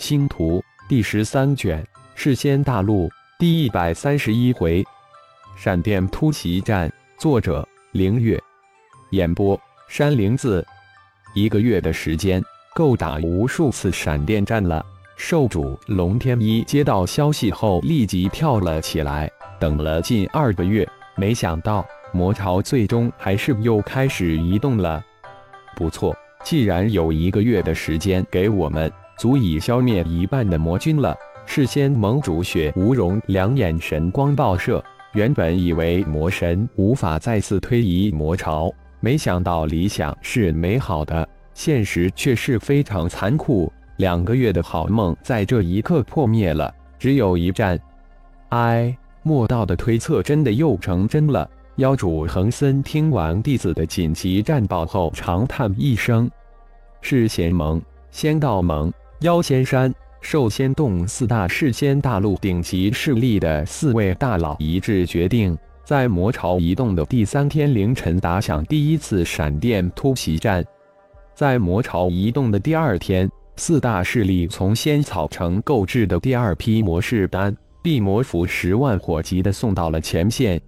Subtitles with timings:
[0.00, 3.06] 星图第十三卷，世仙大陆
[3.38, 4.82] 第一百三十一回，
[5.58, 6.90] 闪电突袭战。
[7.18, 8.42] 作者：凌月，
[9.10, 9.60] 演播：
[9.90, 10.66] 山灵子。
[11.34, 12.42] 一个月的时间，
[12.74, 14.82] 够打无数次闪电战了。
[15.18, 19.30] 兽主龙天一接到消息后，立即跳了起来。
[19.60, 25.04] 等了近二个月，没想到魔潮最终还是又开始移动了。
[25.76, 28.90] 不错，既然有一个月的时间给我们。
[29.20, 31.14] 足以消灭一半的魔军了。
[31.44, 34.82] 事先盟主雪无容两眼神光爆射，
[35.12, 43.70] 原本以为魔神无法再次推移魔潮，没想到理想是美好的，现实却是非常残酷。
[43.98, 47.78] 两个月的好梦在这一刻破灭了，只有一战。
[48.48, 51.46] 哎，莫道的推测真的又成真了。
[51.76, 56.30] 妖主恒森听完弟子的紧急战报后，长叹一声
[57.02, 70.64] ：“是贤盟，仙道盟。”妖仙山、兽仙洞四大世仙大陆顶级势力的四位大佬一致决定，在魔潮移动的第三天凌晨打响第一次闪电突袭战。
[71.34, 80.58] 在魔潮移动的第二天，四大势力从仙草城购置的第二批魔士丹、地魔符十万火急的送到了前线。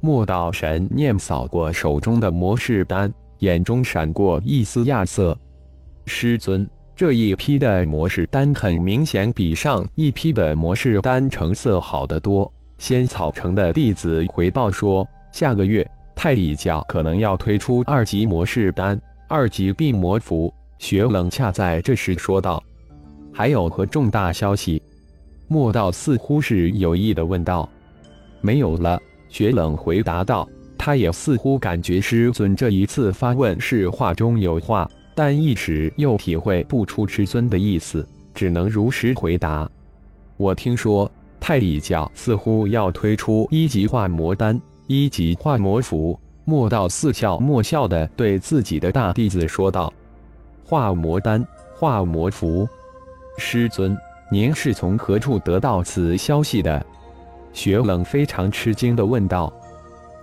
[0.00, 5.36] 莫道神念扫过手中的魔士丹，眼中闪过一丝亚色。
[6.06, 6.66] 师尊。
[7.02, 12.48] 这一批的模式丹很明显比上一批的模式丹成色好得多。
[12.78, 20.54] 仙草城的弟子回报说，下个月太乙教可能要推出二级模式丹、二级地魔符。
[20.78, 22.62] 雪冷恰在这时说道
[23.34, 24.80] ：“还有何重大消息？”
[25.50, 27.68] 莫道似乎是有意的问道
[28.40, 28.96] ：“没有了。”
[29.28, 39.70] 雪冷回答道：“他也似乎感觉师尊这一次发问是话中有话。”但一时又体会不出师尊的意思，只能如实回答
[40.38, 49.92] ：“我听说太乙教似乎要推出一级化魔丹、一级化魔符。”莫道似笑莫笑的对自己的大弟子说道
[50.66, 51.46] ：“化魔丹、
[51.76, 52.68] 化魔符，
[53.38, 53.96] 师尊，
[54.28, 56.84] 您是从何处得到此消息的？”
[57.52, 59.52] 雪冷非常吃惊的问道：“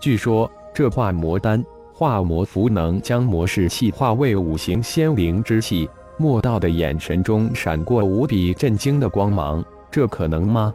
[0.02, 1.64] 据说这化魔丹。”
[2.00, 9.62] 化魔符能将魔士气化为五行仙灵之气，莫道的眼神中闪过无比震惊的光芒。
[9.92, 10.74] 这可能吗？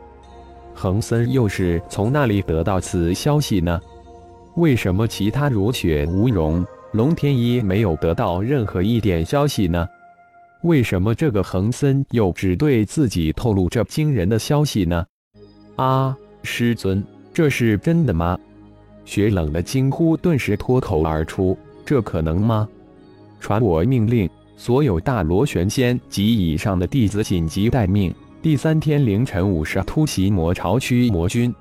[0.75, 3.81] 恒森又是从那里得到此消息呢？
[4.57, 9.89] 为什么其他如雪无容、龙天一没有得到任何一点消息呢？
[10.61, 15.03] 为什么这个恒森又只对自己透露这惊人的消息呢？
[15.77, 17.03] 啊，师尊，
[17.33, 18.39] 这是真的吗？
[19.05, 22.69] 雪冷的惊呼顿时脱口而出：“这可能吗？”
[23.41, 31.55] 传我命令，所有大螺旋仙及以上的弟子紧急待命，第三天凌晨五时突袭魔潮区魔军。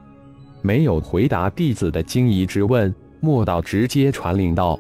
[0.62, 4.80] 没有回答弟子的惊疑之问，莫道直接传令道。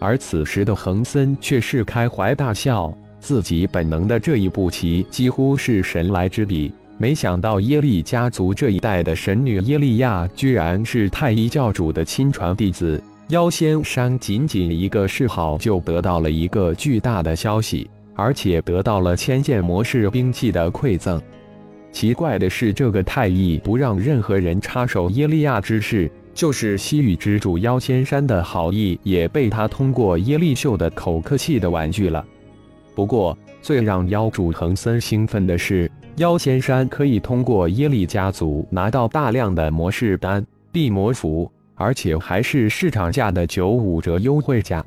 [0.00, 6.72] 而此时的恒森却是开怀大笑，自己本能的这一步棋几乎是神来之笔。
[6.96, 13.02] 没想到耶利家族这一代的神女耶利亚，居然是太一教主的亲传弟子。
[13.28, 21.20] 妖仙山仅仅一个示好，就得到了一个巨大的消息，而且得到了千剑模式兵器的馈赠。
[21.90, 32.24] 奇怪的是，这个太一不让任何人插手耶利亚之事，就是西域之主妖仙山的好意，也被他通过耶利秀的口客气的婉拒了。
[32.94, 35.90] 不过，最让妖主恒森兴奋的是。
[36.16, 44.84] 妖仙山可以通过耶利家族拿到大量的魔士丹、地魔符，而且还是市场价的九五折优惠价。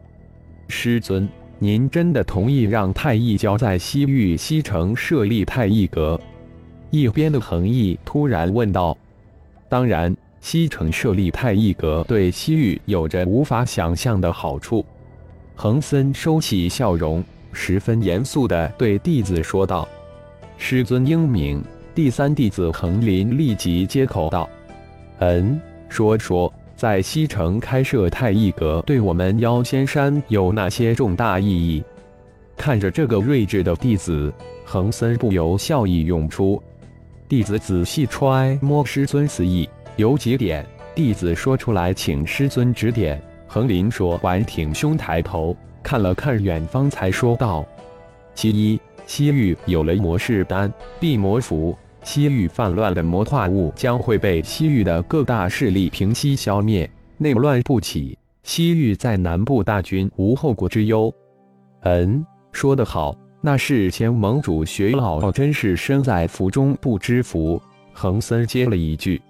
[0.69, 1.27] 师尊，
[1.59, 6.17] 您真的同意让太一教在西域西城设立太一阁？
[6.91, 8.97] 一边的恒毅突然问道。
[9.67, 14.85] 当然，西城设立太一阁对西域有着无法想象的好处。
[15.55, 17.21] 恒森收起笑容，
[17.51, 19.85] 十分严肃地对弟子说道。
[20.57, 21.63] 师尊英明，
[21.93, 24.49] 第三弟子恒林立即接口道
[25.19, 31.83] ：“嗯，说说，在西城开设太一阁，对我们妖仙山有哪些重大意义？”
[32.57, 34.33] 看着这个睿智的弟子，
[34.65, 36.61] 恒森不由笑意涌出。
[37.29, 40.65] 弟子仔细揣摩师尊此意，有几点，
[40.95, 43.21] 弟子说出来，请师尊指点。
[43.45, 47.63] 恒林说完，挺胸抬头，看了看远方，才说道
[48.33, 56.87] ：“其一。”西域有了魔士丹、地魔符，西域泛乱的魔化物将会被西域的各大势力平息消灭，
[57.17, 61.11] 内乱不起，西域在南部大军无后顾之忧。
[61.83, 67.59] 嗯，说得好，那是前盟主学老真是身在福中不知福。
[67.93, 69.21] 恒森接了一句：“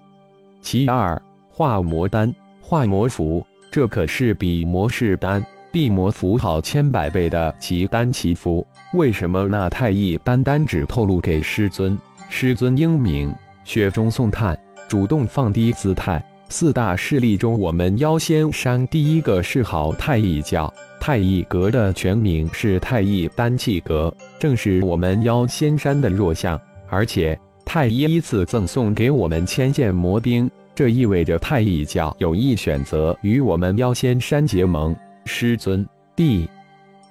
[0.60, 5.42] 其二，化魔丹、化魔符，这可是比魔士丹、
[5.78, 8.66] 地魔符好千百倍的奇丹奇符。
[8.94, 11.96] 为什么那太乙单单只透露给师尊？
[12.28, 13.32] 师尊英明，
[13.62, 14.58] 雪中送炭，
[14.88, 16.20] 主动放低姿态。
[16.48, 20.72] 四大势力中，我们妖仙山第一个是好太乙教。
[20.98, 34.96] 太乙阁的全名是太乙丹气阁，正是我们妖仙山的弱项，而且。”太医依次赠送给我们千件魔兵，这意味着太乙教有意选择与我们妖仙山结盟。
[35.28, 35.86] 师尊，
[36.16, 36.48] 弟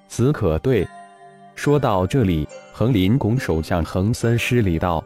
[0.08, 0.86] 子可对。
[1.56, 5.04] 说到这里，横林拱手向恒森施礼道：“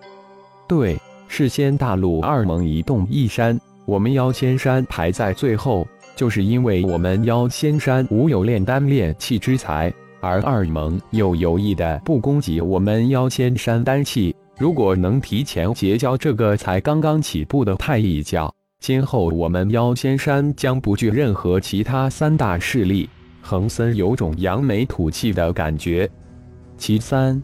[0.67, 0.97] 对，
[1.27, 5.85] 是仙大陆二盟一动一山，我们妖仙山排在最后，
[6.15, 23.07] 就是因为我们妖仙山无有炼丹炼气之才，而二盟又有意的不攻击我们妖仙山丹气。”如果能提前结交这个才刚刚起步的太乙教，今后我们妖仙山将不惧任何其他三大势力。
[23.39, 26.09] 恒森有种扬眉吐气的感觉。
[26.77, 27.39] 其三，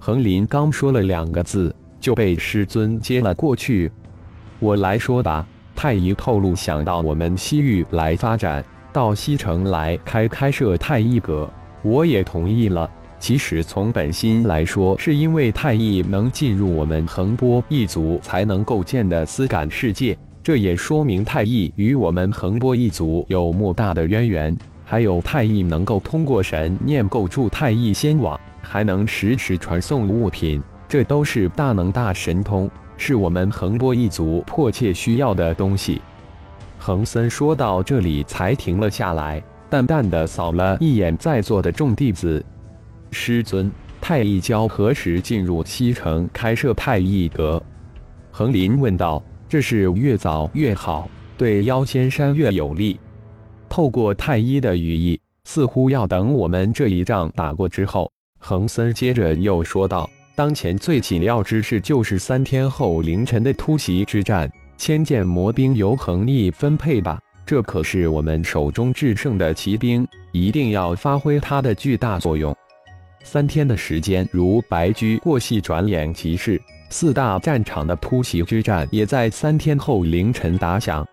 [0.00, 3.88] 恒林刚说了两个字，就被师尊接了过去。
[4.58, 5.46] 我来说吧。
[5.76, 11.48] 太乙透露想到我们西域来发展，到西城来开开设太一阁，
[11.82, 12.90] 我也同意了。
[13.20, 24.56] 其实从本心来说，是因为太乙能进入我们横波一族才能构建的思感世界，这也说明太乙与我们横波一族有莫大的渊源。
[24.84, 36.00] 还有太乙能够通过神念构筑太乙仙网，还能实时传送物品，这都是大能大神通，是我们横波一族迫切需要的东西。
[36.78, 42.40] 恒森说到这里才停了下来，淡淡的扫了一眼在座的众弟子。
[43.10, 43.68] 师尊，
[44.00, 47.60] 太乙教何时进入西城开设太乙阁？
[48.30, 49.20] 恒林问道。
[49.48, 51.08] 这是越早越好，
[51.38, 52.98] 对妖仙山越有利。
[53.68, 58.10] 透过太医的语义，似乎要等我们这一仗打过之后。
[58.38, 67.18] 恒森接着又说道：“当前最紧要之事就是三天后凌晨的突袭之战，千件魔兵由恒毅分配吧。
[67.44, 72.54] 这可是我们手中制胜的奇兵，一定要发挥它的巨大作用。”
[73.26, 76.62] 三天的时间如白驹过隙，转眼即逝。
[76.90, 81.04] 四大战场的突袭之战也在三天后凌晨打响。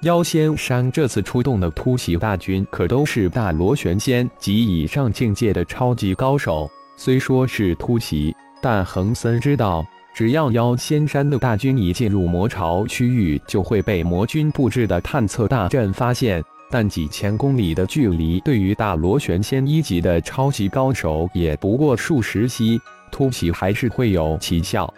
[0.00, 6.68] 妖仙山这次出动的突袭大军，可都是大螺旋仙及以上境界的超级高手。
[6.96, 16.42] 虽说是突袭，但恒森知道，只要妖仙山的大军一进入魔巢区域，就会被魔军布置的探测大阵发现。
[16.72, 22.80] 但几千公里的距离，对于大螺旋仙一级的超级高手也不过数十息，
[23.10, 24.92] 突袭还是会有奇效。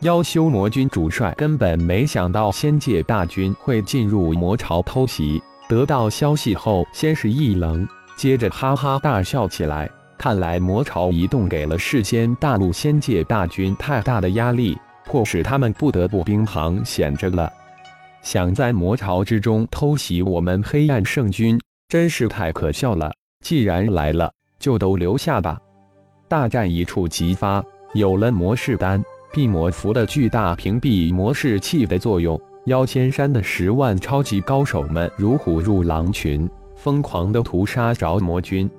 [0.00, 7.86] 妖修魔军主帅根本没想到仙界大军会进入魔巢偷袭，得到消息后先是一愣，
[8.16, 9.90] 接着哈哈大笑起来。
[10.16, 17.52] 看来魔巢移动给了世间大陆仙界大军太大的压力，迫使他们不得不兵行险着了。
[18.22, 23.12] 想在魔巢之中偷袭我们黑暗圣军，真是太可笑了。
[23.44, 25.58] 既然来了，就都留下吧。
[26.28, 27.62] 大战一触即发，
[27.94, 29.02] 有了魔士丹、
[29.32, 38.70] 地魔符的巨大屏蔽魔士器的作用，妖仙山的十万超级高手们如虎入狼群，疯狂地屠杀着魔军。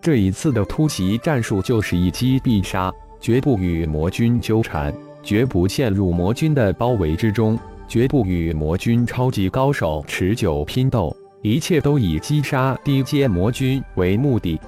[0.00, 7.58] 这一次的突袭战术就是一击必杀，绝不与魔军纠缠，绝不陷入魔军的包围之中。
[7.86, 14.60] 绝不与魔军超级高手持久拼斗，一切都以击杀低阶魔军为目的。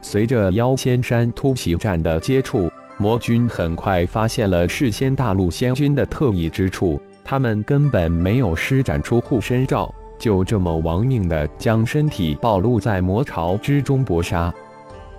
[0.00, 14.52] 随着妖仙山突袭战的接触，魔军很快发现了事先大陆仙军的特异之处，他们根本没有施展出护身罩，就这么亡命的将身体暴露在魔巢之中搏杀。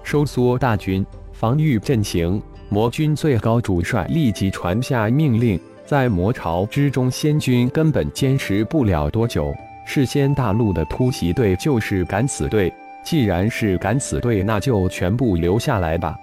[0.03, 2.41] 收缩大军，防御阵型。
[2.71, 5.59] 魔军最高主帅立即传下命令。
[5.89, 9.51] 在魔巢之中，仙君根本坚持不了多久。
[9.87, 12.71] 世仙大陆的突袭队就是敢死队，
[13.03, 16.15] 既然是敢死队，那就全部留下来吧。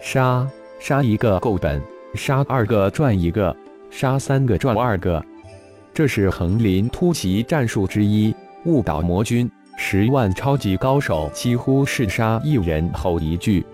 [0.00, 0.46] 杀
[0.78, 1.82] 杀一个够本，
[2.14, 3.52] 杀二个赚一个，
[3.90, 5.20] 杀三个赚二个。
[5.92, 8.32] 这是横林突袭战术之一，
[8.66, 9.50] 误导魔军。
[9.76, 13.66] 十万超级高手几乎是杀一人吼一句，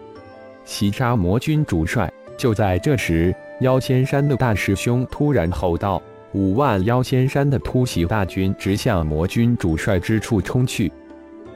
[0.64, 2.10] 袭杀魔军主帅。
[2.38, 3.36] 就在这时。
[3.60, 6.00] 妖仙山的大师兄突然吼道
[6.32, 10.92] ：“五万妖仙山的突袭大军直向魔军主帅之处冲去，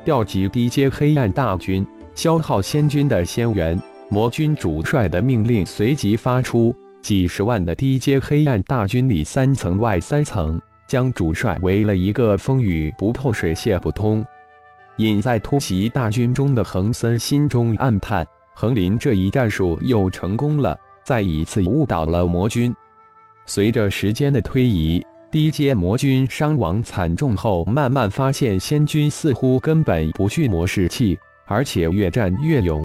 [0.04, 3.80] 调集低阶黑暗大军，消耗仙军的仙元。”
[4.10, 14.22] 魔军主帅的命令随即发出，几十万的低阶黑暗大军里三层外三层，将主帅围了一个风雨不透、水泄不通。
[14.96, 22.74] 隐在突袭大军中的恒森心中暗叹：横林这一战术又成功了，再一次误导了魔军。
[23.46, 32.82] 随着时间的推移，低阶魔军伤亡惨重后，慢慢发现仙军似乎根本不惧魔士气，而且越战越勇。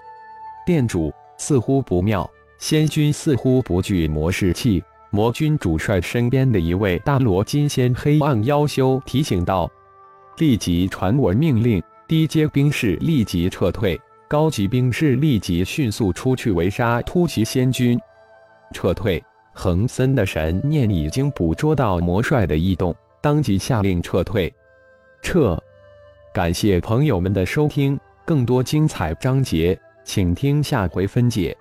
[0.65, 4.83] 店主似乎不妙，仙君似乎不惧魔士气。
[5.09, 9.71] 魔军主帅身边的一位大罗金仙黑暗妖修提醒道
[10.38, 18.00] ：“立即传我命令，低阶兵士立即撤退，高级兵士立即迅速出去围杀突袭仙军。
[18.74, 19.24] 撤退。”
[19.60, 24.53] 恒森的神念已经捕捉到魔帅的异动，当即下令撤退。
[25.24, 25.60] 撤！
[26.31, 29.75] 感谢朋友们的收听，更多精彩章节。
[30.03, 31.57] 请听下回分解。